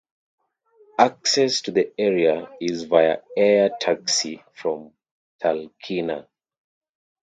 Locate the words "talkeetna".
5.43-6.25